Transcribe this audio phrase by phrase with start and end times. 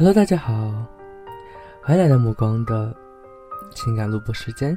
[0.00, 0.54] Hello，大家好，
[1.82, 2.90] 欢迎来到目光的
[3.74, 4.74] 情感录播时间。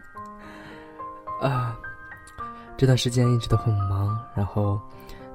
[1.40, 1.79] 啊，
[2.76, 4.81] 这段时间一直都很忙，然后，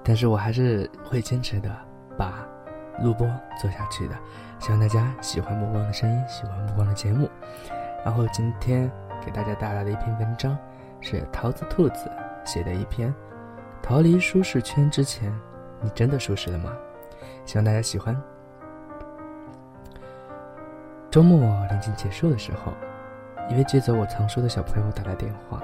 [0.04, 1.74] 但是我还是会坚持的
[2.18, 2.46] 把
[3.02, 3.26] 录播
[3.58, 4.14] 做下去的。
[4.58, 7.26] 希望大家喜欢目光的声音，喜欢目光的节目。
[8.04, 8.92] 然后今天
[9.24, 10.54] 给大家带来的一篇文章
[11.00, 12.12] 是桃子兔子
[12.44, 13.08] 写的一篇
[13.82, 15.34] 《逃离舒适圈之前，
[15.80, 16.76] 你真的舒适了吗》。
[17.48, 18.14] 希望大家喜欢。
[21.18, 22.72] 周末临近结束的时候，
[23.50, 25.60] 一位接走我藏书的小朋友打来电话，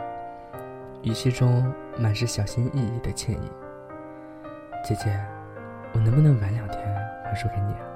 [1.03, 3.49] 语气中满是小心翼翼的歉意
[4.83, 5.17] ：“姐姐，
[5.93, 6.81] 我能不能晚两天
[7.25, 7.87] 还书给你啊？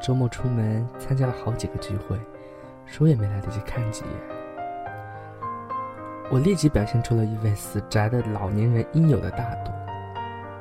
[0.00, 2.16] 周末出门参加了好几个聚会，
[2.84, 4.12] 书也没来得及看几眼。”
[6.30, 9.72] 我立即表现出了一位死宅的老年人应有的大度：“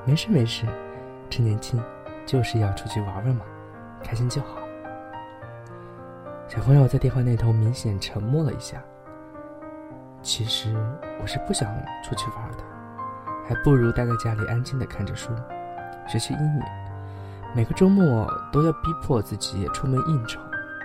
[0.03, 0.65] 没事没事，
[1.29, 1.79] 趁年轻
[2.25, 3.45] 就是要出去玩玩嘛，
[4.03, 4.57] 开心就好。”
[6.47, 8.81] 小朋友在电话那头明显沉默了一下。
[10.21, 10.75] 其实
[11.21, 11.67] 我是不想
[12.03, 12.59] 出去玩的，
[13.47, 15.31] 还不如待在家里安静的看着书，
[16.07, 16.63] 学习英语。
[17.55, 20.39] 每个周末都要逼迫自己出门应酬，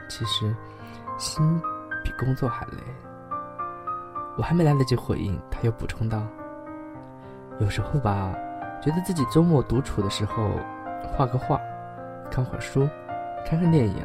[0.08, 0.54] 其实
[1.18, 1.60] 心
[2.02, 2.78] 比工作还累。
[4.38, 6.22] 我还没来得及回应，他又补充道
[7.60, 8.32] ：“有时候吧，
[8.80, 10.50] 觉得自己周末独处的时候，
[11.12, 11.60] 画个画，
[12.30, 12.88] 看会儿书，
[13.44, 14.02] 看看电影。”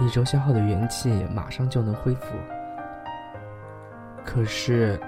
[0.00, 2.34] 一周消耗的元气马上就能恢复，
[4.24, 5.00] 可是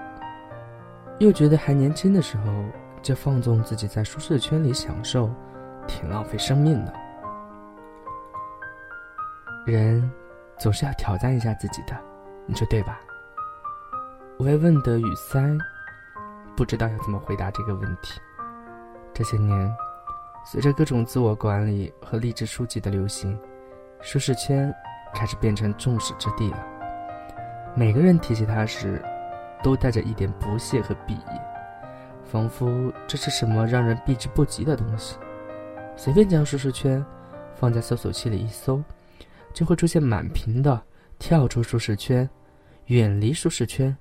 [1.19, 2.65] 又觉得还年轻的时候
[3.03, 5.31] 就放纵自己在舒适圈里享受，
[5.87, 6.93] 挺浪费生命的。
[9.67, 10.09] 人
[10.59, 11.99] 总是要挑战一下自己的，
[12.47, 13.01] 你说对吧？
[14.39, 15.41] 我也问得语塞，
[16.57, 18.21] 不知道要怎么回答这个问题。
[19.13, 19.75] 这些年，
[20.45, 23.39] 随着各种自我管理和励志书籍的流行。
[24.01, 24.75] 舒适圈
[25.15, 26.67] 开始变成众矢之的了。
[27.77, 29.03] 每个人提起它时，
[29.63, 31.41] 都带着一点不屑和鄙夷，
[32.25, 35.17] 仿佛这是什么让人避之不及的东西。
[35.97, 37.05] 随便将舒适圈
[37.55, 38.83] 放在搜索器里一搜，
[39.53, 40.83] 就会出现满屏的
[41.19, 42.29] “跳出舒适圈
[42.87, 43.97] ”“远离舒适圈”“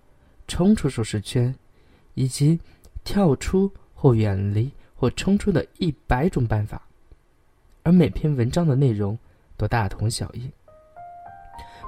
[0.47, 1.53] 冲出舒适圈”
[2.15, 2.59] 以及
[3.03, 6.81] “跳出或远离或冲出”的一百种办法，
[7.83, 9.17] 而每篇文章的内容。
[9.57, 10.51] 都大同小异，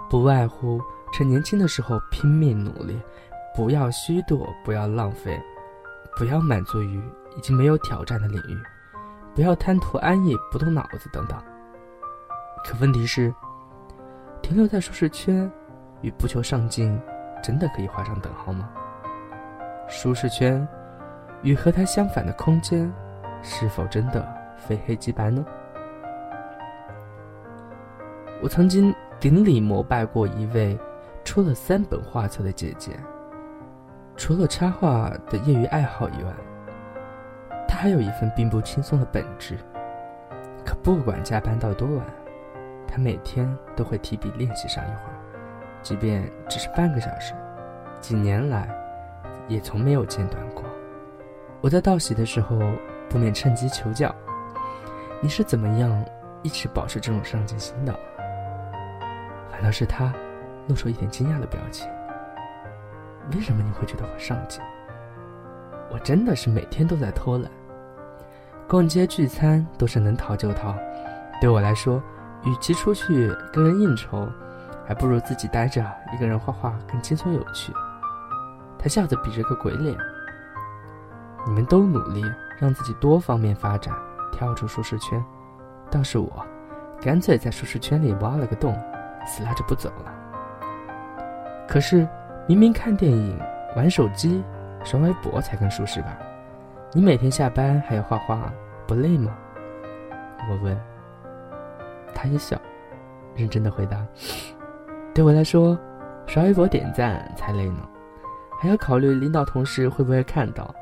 [0.10, 0.80] 不外乎
[1.14, 3.00] 趁年轻的时候拼命努力，
[3.56, 5.42] 不要虚度，不要浪费，
[6.16, 7.02] 不要满足于
[7.36, 8.58] 已经没有挑战的领域，
[9.34, 11.42] 不要贪图安逸不动脑子等等。
[12.64, 13.34] 可问题是，
[14.42, 15.52] 停留在舒适圈
[16.02, 17.00] 与不求上进，
[17.44, 18.70] 真的可以画上等号吗？
[19.88, 20.68] 舒适圈
[21.42, 22.92] 与和它相反的空间，
[23.42, 24.28] 是否真的
[24.58, 25.46] 非黑即白呢？
[28.46, 30.78] 我曾经顶礼膜拜过一位
[31.24, 32.92] 出了三本画册的姐姐。
[34.16, 36.32] 除了插画的业余爱好以外，
[37.68, 39.58] 她还有一份并不轻松的本职。
[40.64, 42.06] 可不管加班到多晚，
[42.88, 45.18] 她每天都会提笔练习上一会儿，
[45.82, 47.34] 即便只是半个小时。
[48.00, 48.70] 几年来，
[49.48, 50.64] 也从没有间断过。
[51.62, 52.60] 我在道喜的时候，
[53.10, 54.14] 不免趁机求教
[55.20, 56.06] ：“你是怎么样
[56.44, 58.00] 一直保持这种上进心的？”
[59.56, 60.14] 反倒是他，
[60.68, 61.90] 露出一点惊讶的表情。
[63.34, 64.62] 为什么你会觉得我上进？
[65.90, 67.50] 我真的是每天都在偷懒，
[68.68, 70.76] 逛街聚餐都是能逃就逃。
[71.40, 72.04] 对我来说，
[72.44, 74.28] 与其出去跟人应酬，
[74.86, 75.82] 还不如自己待着
[76.14, 77.72] 一个人画画更轻松有趣。
[78.78, 79.98] 他笑着比着个鬼脸。
[81.48, 82.22] 你们都努力
[82.60, 83.96] 让自己多方面发展，
[84.34, 85.24] 跳出舒适圈，
[85.90, 86.46] 倒是我，
[87.00, 88.78] 干脆在舒适圈里挖了个洞。
[89.26, 90.14] 死拉着不走了。
[91.68, 92.08] 可是，
[92.48, 93.40] 明明看电影、
[93.76, 94.44] 玩手机、
[94.84, 96.18] 刷微博才更舒适吧？
[96.94, 98.54] 你每天下班还要画画，
[98.88, 99.36] 不累吗？
[100.50, 100.80] 我问。
[102.14, 102.56] 他一笑，
[103.36, 104.06] 认真的回答
[105.14, 105.78] ：“对我来说，
[106.28, 107.80] 刷微博点赞才累呢，
[108.62, 110.74] 还要考虑领导同事会不会看到，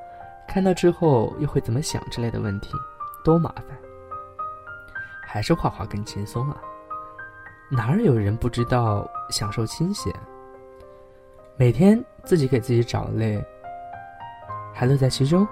[0.48, 2.74] 看到之后又会怎么想之类的问题，
[3.24, 3.78] 多麻烦。
[5.25, 6.57] 还是画画更轻松啊。”
[7.69, 10.13] 哪儿有人不知道享受清闲？
[11.57, 13.44] 每天自己给自己找累，
[14.74, 15.48] 还乐在其中。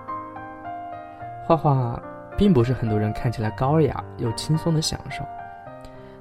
[1.46, 2.02] 画画
[2.38, 5.24] 并不是很多人看起来高雅又轻松的享受。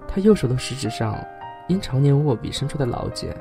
[0.08, 1.22] 他右手的食指上，
[1.68, 3.36] 因常年握笔生出的老茧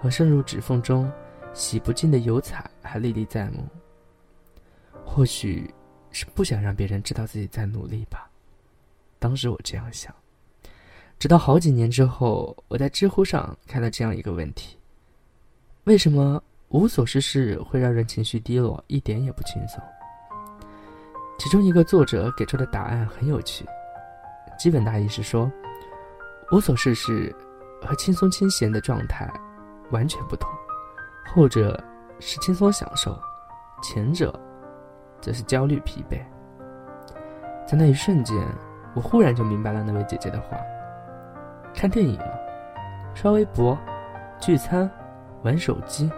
[0.00, 1.10] 和渗入指缝中
[1.52, 3.66] 洗不尽的油彩还历历在目。
[5.04, 5.72] 或许
[6.10, 8.30] 是不想让别人知道自己在努力吧。
[9.18, 10.14] 当时我这样想。
[11.18, 14.78] 直到好几年之后，我在知乎上看到这样一个问题：
[15.82, 19.82] 为什么无所事事会让人情绪低落，一点也不轻松？
[21.36, 23.66] 其中一个作者给出的答案很有趣，
[24.56, 25.50] 基本大意是说，
[26.52, 27.34] 无所事事
[27.82, 29.28] 和轻松清闲的状态
[29.90, 30.48] 完全不同，
[31.34, 31.82] 后者
[32.20, 33.20] 是轻松享受，
[33.82, 34.32] 前者
[35.20, 36.20] 则是焦虑疲惫。
[37.66, 38.36] 在那一瞬间，
[38.94, 40.56] 我忽然就明白了那位姐姐的话。
[41.78, 42.18] 看电影
[43.14, 43.78] 刷微博、
[44.40, 44.90] 聚餐、
[45.44, 46.10] 玩手机，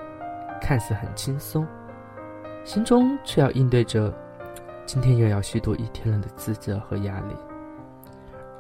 [0.58, 1.66] 看似很轻松，
[2.64, 4.10] 心中却要应对着
[4.86, 7.36] 今天又要虚度一天了的自责和压力。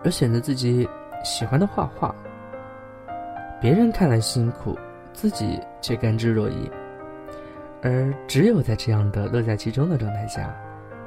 [0.04, 0.86] 而选择自己
[1.24, 2.14] 喜欢的画画，
[3.62, 4.78] 别人看来辛苦，
[5.14, 6.70] 自己却甘之若饴。
[7.80, 10.54] 而只有在这样的乐在其中的状态下，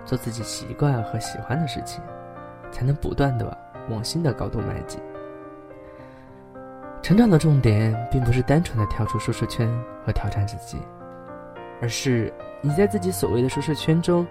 [0.05, 2.03] 做自己习惯和喜欢的事情，
[2.71, 3.55] 才能不断的
[3.91, 4.99] 往新的高度迈进。
[7.03, 9.69] 成长的重点并不是单纯的跳出舒适圈
[10.05, 10.77] 和挑战自己，
[11.81, 14.25] 而是你在自己所谓的舒适圈中，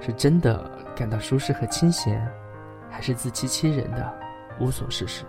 [0.00, 2.24] 是真的感到舒适和清闲，
[2.88, 4.14] 还是自欺欺人的
[4.60, 5.24] 无所事事？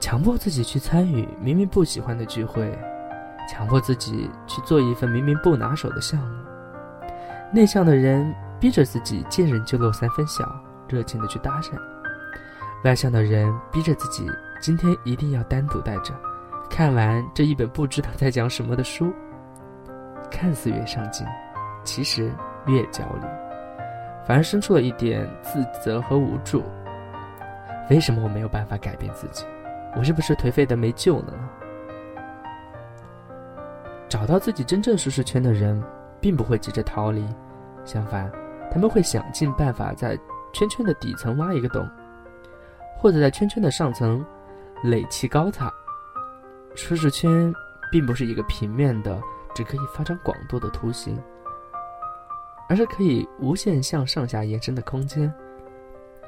[0.00, 2.76] 强迫自己去参与明明不喜欢的聚会，
[3.48, 6.44] 强迫自己去做一份明明不拿手的项目。
[7.52, 10.44] 内向的人逼着自己见人就露三分笑，
[10.88, 11.74] 热情的去搭讪；
[12.82, 14.28] 外向的人逼着自己。
[14.60, 16.12] 今天一定要单独带着，
[16.68, 19.12] 看完这一本不知道在讲什么的书。
[20.30, 21.26] 看似越上进，
[21.84, 22.30] 其实
[22.66, 23.26] 越焦虑，
[24.26, 26.62] 反而生出了一点自责和无助。
[27.88, 29.44] 为什么我没有办法改变自己？
[29.96, 31.48] 我是不是颓废的没救了呢？
[34.08, 35.82] 找到自己真正舒适圈的人，
[36.20, 37.24] 并不会急着逃离，
[37.84, 38.30] 相反，
[38.70, 40.18] 他们会想尽办法在
[40.52, 41.88] 圈圈的底层挖一个洞，
[42.98, 44.24] 或者在圈圈的上层。
[44.82, 45.72] 垒砌高塔，
[46.76, 47.52] 舒适圈
[47.90, 49.20] 并不是一个平面的、
[49.52, 51.20] 只可以发展广度的图形，
[52.68, 55.32] 而是可以无限向上下延伸的空间。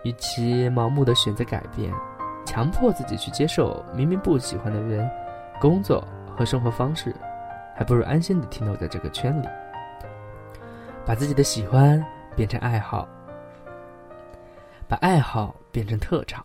[0.03, 1.93] 与其盲目的选择改变，
[2.45, 5.09] 强迫自己去接受明明不喜欢的人、
[5.61, 6.05] 工作
[6.37, 7.15] 和生活方式，
[7.77, 9.47] 还不如安心的停留在这个圈里，
[11.07, 12.05] 把自己的喜欢
[12.35, 13.07] 变成爱好，
[14.89, 16.45] 把爱好变成特长。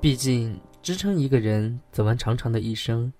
[0.00, 0.60] 毕竟。
[0.82, 3.12] 支撑一个人走完长长的一生，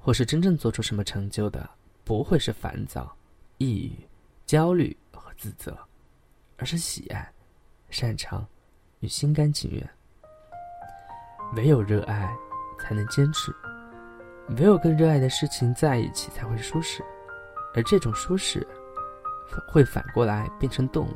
[0.00, 1.70] 或是真正做出什么成就的，
[2.02, 3.16] 不会是烦躁、
[3.58, 3.92] 抑郁、
[4.44, 5.78] 焦虑和自责，
[6.56, 7.32] 而是喜爱、
[7.88, 8.44] 擅长
[8.98, 9.88] 与心甘情愿。
[11.54, 12.36] 唯有热爱，
[12.80, 13.52] 才能坚持；
[14.56, 17.00] 唯有跟热爱的事情在一起，才会舒适。
[17.76, 18.66] 而这种舒适，
[19.68, 21.14] 会反过来变成动力，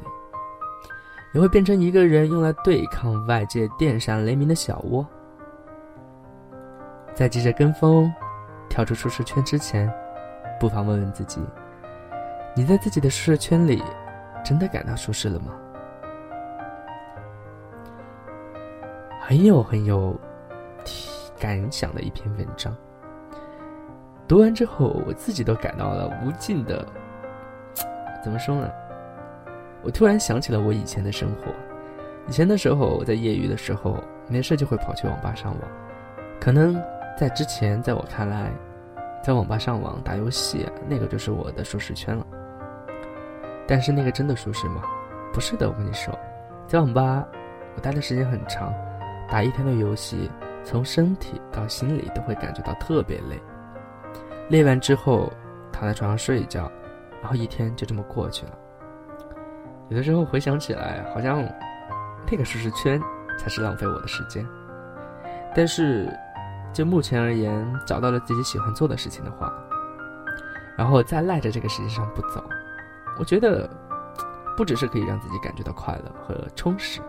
[1.35, 5.05] 也会变成一个人用来对抗外界电闪雷鸣的小窝。
[7.19, 8.15] 在急着跟风、
[8.69, 9.93] 跳出舒适圈之前，
[10.61, 11.41] 不妨问问自己：
[12.55, 13.83] 你在自己的舒适圈里，
[14.45, 15.53] 真的感到舒适了吗？
[19.21, 20.17] 很有很有
[21.41, 22.73] 感想的一篇文章。
[24.29, 26.87] 读完之后，我自己都感到了无尽的……
[28.23, 28.71] 怎么说呢？
[29.83, 31.53] 我突然想起了我以前的生活。
[32.29, 33.97] 以前的时候，我在业余的时候，
[34.29, 35.69] 没事就会跑去网吧上网，
[36.39, 36.81] 可能。
[37.19, 38.49] 在之前，在我看来，
[39.25, 42.25] 在网吧上网打游戏，那个就是我的舒适圈了。
[43.67, 44.83] 但是那个真的舒适吗？
[45.33, 46.17] 不是的，我跟你说，
[46.69, 47.27] 在网吧
[47.75, 48.73] 我待的时间很长，
[49.29, 50.31] 打一天的游戏，
[50.63, 53.37] 从身体到心里都会感觉到特别累。
[54.49, 55.29] 累完之后，
[55.73, 56.71] 躺在床上睡一觉，
[57.21, 58.53] 然后一天就这么过去了。
[59.89, 61.45] 有的时候回想起来，好像
[62.31, 63.03] 那个舒适圈
[63.37, 64.47] 才是浪费我的时间。
[65.53, 66.09] 但是。
[66.73, 69.53] 就目前而言，找到了自己喜欢做的事情的话，
[70.77, 72.45] 然后再赖在这个世界上不走，
[73.19, 73.69] 我觉得
[74.57, 77.01] 不只是可以让自己感觉到快乐和充实，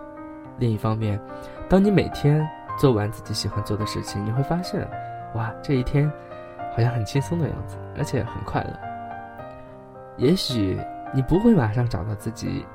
[0.58, 1.22] 另一方面，
[1.70, 2.48] 当你每天
[2.80, 4.90] 做完自己喜欢做的事情，你会发现，
[5.36, 6.12] 哇，这一天
[6.76, 8.74] 好像很轻松的样子，而且很快乐。
[10.18, 10.80] 也许
[11.14, 12.66] 你不会马上找到自己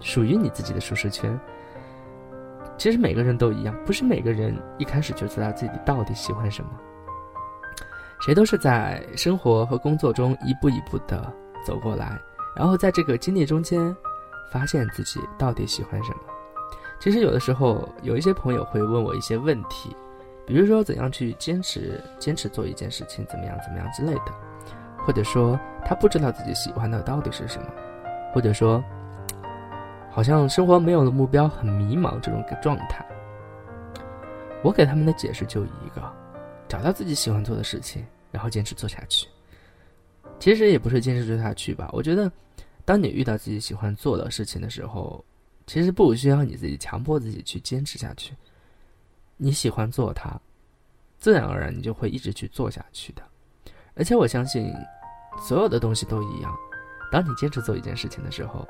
[0.00, 1.38] 属于你自己的舒适圈。
[2.76, 6.70] 其实每个人都一样，不是每个人一开始就知道自己到底喜欢什么。
[8.20, 11.32] 谁都是在生活和工作中一步一步的
[11.64, 12.18] 走过来，
[12.56, 13.94] 然后在这个经历中间，
[14.50, 16.18] 发现自己到底喜欢什么。
[16.98, 19.94] 其实有的时候，有一些朋友会问我一些问题，
[20.46, 24.32] 比如说怎样去坚持坚持做一件事情，怎么样怎么样之类的，
[25.06, 27.68] 或者说他不知道自己喜欢的到底是什么，
[28.32, 28.82] 或者说。
[30.14, 33.04] 好像生活没有了目标，很迷茫这种状态。
[34.62, 36.00] 我给他们的解释就一个：
[36.68, 39.26] 找到自己喜欢做的事情，然后坚持做下去。
[40.38, 42.30] 其实也不是坚持做下去吧，我觉得，
[42.84, 45.24] 当你遇到自己喜欢做的事情的时候，
[45.66, 48.34] 其实不需要你自己强迫自己去坚持下去。
[49.36, 50.40] 你喜欢做它，
[51.18, 53.22] 自然而然你就会一直去做下去的。
[53.96, 54.72] 而且我相信，
[55.42, 56.56] 所有的东西都一样。
[57.10, 58.64] 当你坚持做一件事情的时候，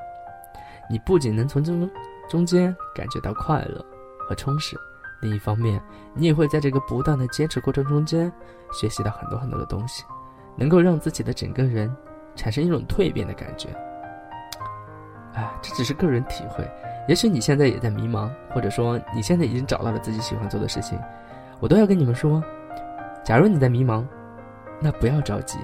[0.88, 1.90] 你不仅能从中
[2.28, 3.84] 中间感觉到快乐
[4.28, 4.76] 和充实，
[5.20, 5.80] 另一方面，
[6.14, 8.30] 你也会在这个不断的坚持过程中间
[8.72, 10.04] 学习到很多很多的东西，
[10.56, 11.94] 能够让自己的整个人
[12.36, 13.68] 产生一种蜕变的感觉。
[15.34, 16.68] 哎，这只是个人体会。
[17.08, 20.98] 也许你现在也在迷茫，或者说你现在已经找到了自己喜欢做的事情，
[21.60, 22.42] 我都要跟你们说：，
[23.22, 24.04] 假如你在迷茫，
[24.80, 25.58] 那不要着急。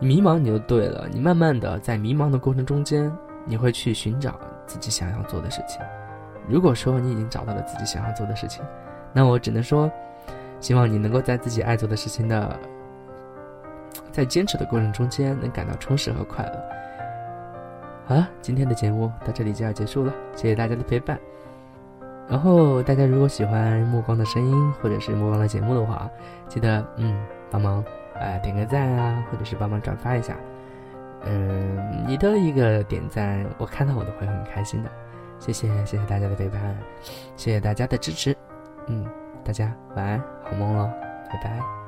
[0.00, 3.12] 你迷茫你就对了，你慢慢的在迷茫的过程中间，
[3.44, 5.80] 你会去寻找自己想要做的事情。
[6.48, 8.62] 如果说你已经找到了自己想要做的事情，
[9.12, 9.90] 那我只能说，
[10.60, 12.58] 希望你能够在自己爱做的事情的，
[14.12, 16.52] 在坚持的过程中间，能感到充实和快乐。
[18.06, 21.18] 好了，今天的节目到这里就要结束了，谢谢大家的陪伴。
[22.28, 26.10] 然后大家如果喜欢目光的声音或者是目光的节目的话，
[26.48, 27.82] 记得嗯帮忙
[28.14, 30.36] 呃点个赞啊，或者是帮忙转发一下。
[31.26, 34.90] 嗯，你的一个点赞，我看到我都会很开心的。
[35.38, 36.60] 谢谢谢谢大家的陪伴，
[37.36, 38.34] 谢谢大家的支持。
[38.86, 39.06] 嗯，
[39.44, 40.88] 大家晚安，好梦喽，
[41.28, 41.83] 拜拜。